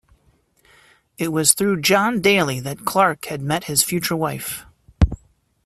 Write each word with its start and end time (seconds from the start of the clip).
It 1.19 1.31
was 1.31 1.53
through 1.53 1.81
John 1.81 2.21
Daly 2.21 2.59
that 2.61 2.85
Clarke 2.85 3.25
had 3.25 3.39
met 3.43 3.65
his 3.65 3.83
future 3.83 4.15
wife. 4.15 4.65